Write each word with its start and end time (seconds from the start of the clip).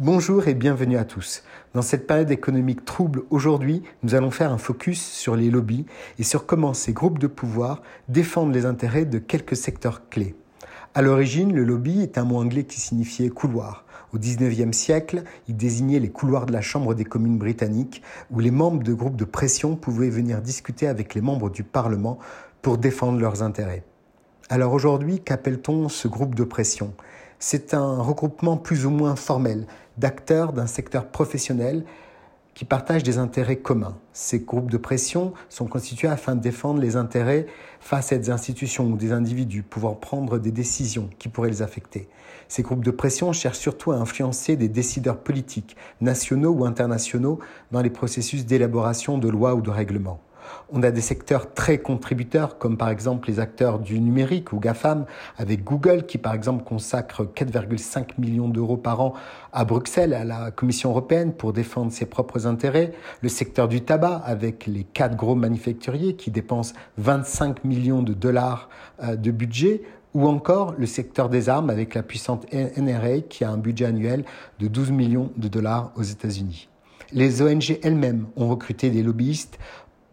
Bonjour 0.00 0.46
et 0.46 0.54
bienvenue 0.54 0.96
à 0.96 1.04
tous. 1.04 1.42
Dans 1.74 1.82
cette 1.82 2.06
période 2.06 2.30
économique 2.30 2.84
trouble 2.84 3.24
aujourd'hui, 3.30 3.82
nous 4.04 4.14
allons 4.14 4.30
faire 4.30 4.52
un 4.52 4.56
focus 4.56 5.04
sur 5.04 5.34
les 5.34 5.50
lobbies 5.50 5.86
et 6.20 6.22
sur 6.22 6.46
comment 6.46 6.72
ces 6.72 6.92
groupes 6.92 7.18
de 7.18 7.26
pouvoir 7.26 7.82
défendent 8.06 8.54
les 8.54 8.64
intérêts 8.64 9.06
de 9.06 9.18
quelques 9.18 9.56
secteurs 9.56 10.08
clés. 10.08 10.36
À 10.94 11.02
l'origine, 11.02 11.52
le 11.52 11.64
lobby 11.64 12.00
est 12.00 12.16
un 12.16 12.22
mot 12.22 12.36
anglais 12.36 12.62
qui 12.62 12.78
signifiait 12.78 13.28
couloir. 13.28 13.86
Au 14.14 14.18
XIXe 14.18 14.70
siècle, 14.70 15.24
il 15.48 15.56
désignait 15.56 15.98
les 15.98 16.10
couloirs 16.10 16.46
de 16.46 16.52
la 16.52 16.60
Chambre 16.60 16.94
des 16.94 17.04
communes 17.04 17.38
britanniques 17.38 18.00
où 18.30 18.38
les 18.38 18.52
membres 18.52 18.84
de 18.84 18.94
groupes 18.94 19.16
de 19.16 19.24
pression 19.24 19.74
pouvaient 19.74 20.10
venir 20.10 20.40
discuter 20.42 20.86
avec 20.86 21.16
les 21.16 21.22
membres 21.22 21.50
du 21.50 21.64
Parlement 21.64 22.20
pour 22.62 22.78
défendre 22.78 23.18
leurs 23.18 23.42
intérêts. 23.42 23.82
Alors 24.48 24.74
aujourd'hui, 24.74 25.18
qu'appelle-t-on 25.18 25.88
ce 25.88 26.06
groupe 26.06 26.36
de 26.36 26.44
pression? 26.44 26.94
C'est 27.40 27.72
un 27.72 27.98
regroupement 27.98 28.56
plus 28.56 28.84
ou 28.84 28.90
moins 28.90 29.14
formel 29.14 29.66
d'acteurs 29.98 30.52
d'un 30.52 30.66
secteur 30.66 31.06
professionnel 31.06 31.84
qui 32.54 32.64
partagent 32.64 33.04
des 33.04 33.18
intérêts 33.18 33.58
communs. 33.58 33.96
Ces 34.12 34.40
groupes 34.40 34.70
de 34.70 34.78
pression 34.78 35.32
sont 35.48 35.66
constitués 35.66 36.08
afin 36.08 36.34
de 36.34 36.40
défendre 36.40 36.80
les 36.80 36.96
intérêts 36.96 37.46
face 37.78 38.12
à 38.12 38.18
des 38.18 38.30
institutions 38.30 38.86
ou 38.86 38.96
des 38.96 39.12
individus 39.12 39.62
pouvant 39.62 39.94
prendre 39.94 40.38
des 40.38 40.50
décisions 40.50 41.08
qui 41.20 41.28
pourraient 41.28 41.50
les 41.50 41.62
affecter. 41.62 42.08
Ces 42.48 42.62
groupes 42.62 42.84
de 42.84 42.90
pression 42.90 43.32
cherchent 43.32 43.58
surtout 43.58 43.92
à 43.92 43.96
influencer 43.96 44.56
des 44.56 44.68
décideurs 44.68 45.18
politiques, 45.18 45.76
nationaux 46.00 46.50
ou 46.50 46.64
internationaux, 46.64 47.38
dans 47.70 47.80
les 47.80 47.90
processus 47.90 48.44
d'élaboration 48.44 49.18
de 49.18 49.28
lois 49.28 49.54
ou 49.54 49.60
de 49.60 49.70
règlements. 49.70 50.18
On 50.72 50.82
a 50.82 50.90
des 50.90 51.00
secteurs 51.00 51.52
très 51.54 51.78
contributeurs, 51.78 52.58
comme 52.58 52.76
par 52.76 52.90
exemple 52.90 53.28
les 53.28 53.40
acteurs 53.40 53.78
du 53.78 54.00
numérique 54.00 54.52
ou 54.52 54.60
GAFAM, 54.60 55.06
avec 55.36 55.64
Google 55.64 56.06
qui 56.06 56.18
par 56.18 56.34
exemple 56.34 56.64
consacre 56.64 57.24
4,5 57.24 58.10
millions 58.18 58.48
d'euros 58.48 58.76
par 58.76 59.00
an 59.00 59.14
à 59.52 59.64
Bruxelles, 59.64 60.14
à 60.14 60.24
la 60.24 60.50
Commission 60.50 60.90
européenne, 60.90 61.32
pour 61.32 61.52
défendre 61.52 61.92
ses 61.92 62.06
propres 62.06 62.46
intérêts. 62.46 62.92
Le 63.22 63.28
secteur 63.28 63.68
du 63.68 63.80
tabac, 63.80 64.22
avec 64.24 64.66
les 64.66 64.84
quatre 64.84 65.16
gros 65.16 65.34
manufacturiers 65.34 66.16
qui 66.16 66.30
dépensent 66.30 66.74
25 66.98 67.64
millions 67.64 68.02
de 68.02 68.12
dollars 68.12 68.68
euh, 69.02 69.16
de 69.16 69.30
budget 69.30 69.82
ou 70.14 70.26
encore 70.26 70.74
le 70.78 70.86
secteur 70.86 71.28
des 71.28 71.48
armes 71.48 71.70
avec 71.70 71.94
la 71.94 72.02
puissante 72.02 72.46
NRA 72.52 73.20
qui 73.28 73.44
a 73.44 73.50
un 73.50 73.58
budget 73.58 73.84
annuel 73.84 74.24
de 74.58 74.66
12 74.66 74.90
millions 74.90 75.30
de 75.36 75.48
dollars 75.48 75.92
aux 75.96 76.02
États-Unis. 76.02 76.68
Les 77.12 77.40
ONG 77.40 77.78
elles-mêmes 77.82 78.26
ont 78.36 78.48
recruté 78.48 78.90
des 78.90 79.02
lobbyistes 79.02 79.58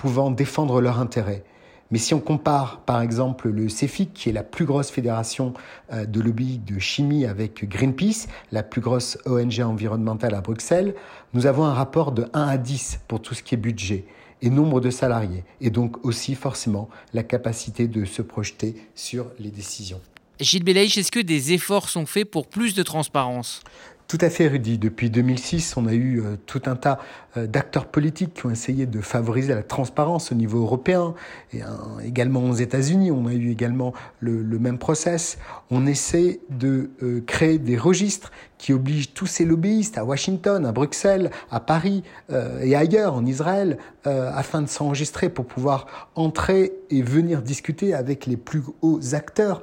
pouvant 0.06 0.30
défendre 0.30 0.82
leurs 0.82 1.00
intérêts. 1.00 1.44
Mais 1.90 1.98
si 1.98 2.14
on 2.14 2.20
compare 2.20 2.82
par 2.82 3.02
exemple 3.02 3.50
le 3.50 3.70
CEFIC, 3.70 4.14
qui 4.14 4.30
est 4.30 4.34
la 4.34 4.44
plus 4.44 4.66
grosse 4.66 4.92
fédération 4.92 5.56
euh, 5.92 6.06
de 6.06 6.22
lobby 6.22 6.60
de 6.60 6.78
chimie 6.78 7.26
avec 7.26 7.68
Greenpeace, 7.68 8.28
la 8.52 8.62
plus 8.62 8.82
grosse 8.82 9.18
ONG 9.26 9.62
environnementale 9.62 10.36
à 10.36 10.42
Bruxelles, 10.42 10.94
nous 11.34 11.48
avons 11.48 11.66
un 11.66 11.74
rapport 11.74 12.12
de 12.12 12.28
1 12.34 12.48
à 12.48 12.58
10 12.58 13.00
pour 13.08 13.20
tout 13.20 13.34
ce 13.34 13.42
qui 13.42 13.56
est 13.56 13.58
budget 13.58 14.06
et 14.44 14.52
nombre 14.52 14.80
de 14.80 14.92
salariés, 14.92 15.44
et 15.60 15.72
donc 15.72 16.06
aussi 16.06 16.36
forcément 16.36 16.88
la 17.16 17.24
capacité 17.24 17.88
de 17.88 18.06
se 18.06 18.22
projeter 18.22 18.76
sur 18.94 19.32
les 19.40 19.50
décisions. 19.50 20.02
Gilles 20.40 20.66
Belaïch, 20.66 20.98
est-ce 20.98 21.12
que 21.12 21.22
des 21.22 21.54
efforts 21.54 21.90
sont 21.90 22.06
faits 22.06 22.30
pour 22.30 22.48
plus 22.48 22.76
de 22.76 22.84
transparence? 22.84 23.62
Tout 24.18 24.26
à 24.26 24.30
fait, 24.30 24.48
Rudy. 24.48 24.78
Depuis 24.78 25.10
2006, 25.10 25.76
on 25.76 25.88
a 25.88 25.94
eu 25.94 26.22
euh, 26.22 26.38
tout 26.46 26.62
un 26.68 26.78
tas 26.78 27.00
euh, 27.36 27.48
d'acteurs 27.48 27.86
politiques 27.86 28.36
qui 28.36 28.46
ont 28.46 28.50
essayé 28.50 28.86
de 28.86 29.02
favoriser 29.02 29.54
la 29.54 29.62
transparence 29.62 30.32
au 30.32 30.36
niveau 30.36 30.62
européen 30.62 31.16
et 31.54 31.60
également 32.06 32.46
aux 32.46 32.54
États-Unis. 32.54 33.12
On 33.12 33.28
a 33.28 33.34
eu 33.34 33.52
également 33.52 33.92
le, 34.22 34.58
même 34.58 34.78
process. 34.78 35.38
On 35.70 35.86
essaie 35.86 36.40
de 36.50 36.92
euh, 37.04 37.22
créer 37.28 37.58
des 37.58 37.78
registres 37.78 38.32
qui 38.58 38.72
obligent 38.72 39.14
tous 39.14 39.28
ces 39.28 39.44
lobbyistes 39.44 39.98
à 39.98 40.06
Washington, 40.06 40.66
à 40.66 40.72
Bruxelles, 40.72 41.30
à 41.52 41.60
Paris 41.60 42.04
et 42.62 42.74
ailleurs 42.74 43.14
en 43.14 43.26
Israël 43.26 43.78
afin 44.06 44.62
de 44.62 44.68
s'enregistrer 44.68 45.28
pour 45.28 45.46
pouvoir 45.46 46.10
entrer 46.16 46.72
et 46.90 47.02
venir 47.02 47.42
discuter 47.42 47.94
avec 47.94 48.26
les 48.26 48.38
plus 48.38 48.62
hauts 48.82 49.14
acteurs 49.14 49.62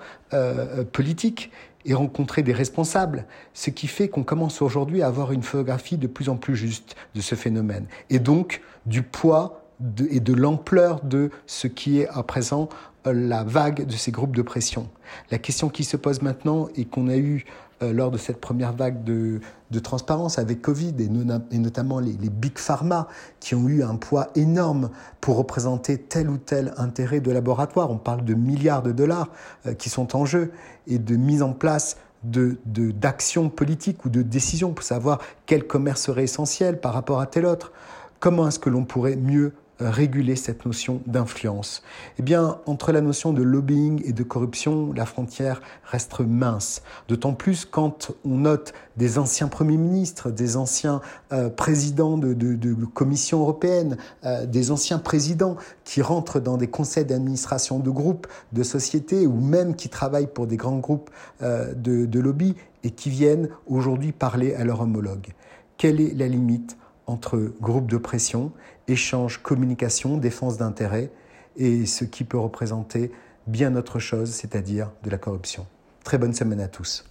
politiques 0.92 1.50
et 1.84 1.94
rencontrer 1.94 2.42
des 2.42 2.52
responsables, 2.52 3.26
ce 3.54 3.70
qui 3.70 3.86
fait 3.86 4.08
qu'on 4.08 4.22
commence 4.22 4.62
aujourd'hui 4.62 5.02
à 5.02 5.06
avoir 5.06 5.32
une 5.32 5.42
photographie 5.42 5.96
de 5.96 6.06
plus 6.06 6.28
en 6.28 6.36
plus 6.36 6.56
juste 6.56 6.96
de 7.14 7.20
ce 7.20 7.34
phénomène, 7.34 7.86
et 8.10 8.18
donc 8.18 8.60
du 8.86 9.02
poids 9.02 9.62
et 10.10 10.20
de 10.20 10.32
l'ampleur 10.32 11.00
de 11.02 11.30
ce 11.46 11.66
qui 11.66 12.00
est 12.00 12.08
à 12.08 12.22
présent 12.22 12.68
la 13.04 13.44
vague 13.44 13.86
de 13.86 13.92
ces 13.92 14.10
groupes 14.10 14.36
de 14.36 14.42
pression. 14.42 14.88
La 15.30 15.38
question 15.38 15.68
qui 15.68 15.84
se 15.84 15.96
pose 15.96 16.22
maintenant 16.22 16.68
et 16.76 16.84
qu'on 16.84 17.08
a 17.08 17.16
eue 17.16 17.44
euh, 17.82 17.92
lors 17.92 18.10
de 18.10 18.18
cette 18.18 18.40
première 18.40 18.72
vague 18.72 19.02
de, 19.04 19.40
transparence 19.82 20.38
avec 20.38 20.60
Covid 20.60 20.94
et, 20.98 21.58
notamment 21.58 21.98
les, 21.98 22.12
big 22.12 22.58
pharma 22.58 23.08
qui 23.40 23.54
ont 23.54 23.68
eu 23.68 23.82
un 23.82 23.96
poids 23.96 24.28
énorme 24.34 24.90
pour 25.20 25.36
représenter 25.36 25.98
tel 25.98 26.28
ou 26.28 26.36
tel 26.36 26.74
intérêt 26.76 27.20
de 27.20 27.30
laboratoire. 27.30 27.90
On 27.90 27.96
parle 27.96 28.24
de 28.24 28.34
milliards 28.34 28.82
de 28.82 28.92
dollars 28.92 29.28
euh, 29.66 29.74
qui 29.74 29.88
sont 29.88 30.14
en 30.14 30.24
jeu 30.24 30.52
et 30.86 30.98
de 30.98 31.16
mise 31.16 31.42
en 31.42 31.52
place 31.52 31.96
d'actions 32.24 33.48
politiques 33.48 34.04
ou 34.04 34.10
de 34.10 34.22
décisions 34.22 34.72
pour 34.72 34.84
savoir 34.84 35.18
quel 35.46 35.66
commerce 35.66 36.02
serait 36.02 36.24
essentiel 36.24 36.80
par 36.80 36.92
rapport 36.92 37.20
à 37.20 37.26
tel 37.26 37.46
autre. 37.46 37.72
Comment 38.20 38.46
est-ce 38.46 38.60
que 38.60 38.70
l'on 38.70 38.84
pourrait 38.84 39.16
mieux 39.16 39.54
réguler 39.90 40.36
cette 40.36 40.66
notion 40.66 41.00
d'influence 41.06 41.82
Eh 42.18 42.22
bien, 42.22 42.58
entre 42.66 42.92
la 42.92 43.00
notion 43.00 43.32
de 43.32 43.42
lobbying 43.42 44.02
et 44.04 44.12
de 44.12 44.22
corruption, 44.22 44.92
la 44.92 45.06
frontière 45.06 45.60
reste 45.84 46.20
mince. 46.20 46.82
D'autant 47.08 47.32
plus 47.32 47.64
quand 47.64 48.12
on 48.24 48.38
note 48.38 48.72
des 48.96 49.18
anciens 49.18 49.48
premiers 49.48 49.76
ministres, 49.76 50.30
des 50.30 50.56
anciens 50.56 51.00
euh, 51.32 51.48
présidents 51.48 52.18
de, 52.18 52.34
de, 52.34 52.74
commissions 52.84 53.40
européennes, 53.40 53.96
euh, 54.24 54.46
des 54.46 54.70
anciens 54.70 54.98
présidents 54.98 55.56
qui 55.84 56.02
rentrent 56.02 56.40
dans 56.40 56.56
des 56.56 56.68
conseils 56.68 57.04
d'administration 57.04 57.78
de 57.78 57.90
groupes, 57.90 58.26
de 58.52 58.62
sociétés, 58.62 59.26
ou 59.26 59.40
même 59.40 59.74
qui 59.74 59.88
travaillent 59.88 60.32
pour 60.32 60.46
des 60.46 60.56
grands 60.56 60.78
groupes 60.78 61.10
euh, 61.42 61.72
de, 61.74 62.06
de 62.06 62.20
lobby 62.20 62.54
et 62.84 62.90
qui 62.90 63.10
viennent 63.10 63.48
aujourd'hui 63.66 64.12
parler 64.12 64.54
à 64.54 64.64
leur 64.64 64.80
homologue. 64.80 65.28
Quelle 65.76 66.00
est 66.00 66.14
la 66.14 66.28
limite 66.28 66.76
entre 67.06 67.52
groupes 67.60 67.90
de 67.90 67.96
pression, 67.96 68.52
échange, 68.92 69.38
communication, 69.38 70.16
défense 70.16 70.58
d'intérêts 70.58 71.10
et 71.56 71.86
ce 71.86 72.04
qui 72.04 72.24
peut 72.24 72.38
représenter 72.38 73.10
bien 73.46 73.74
autre 73.74 73.98
chose, 73.98 74.30
c'est-à-dire 74.30 74.90
de 75.02 75.10
la 75.10 75.18
corruption. 75.18 75.66
Très 76.04 76.18
bonne 76.18 76.34
semaine 76.34 76.60
à 76.60 76.68
tous. 76.68 77.04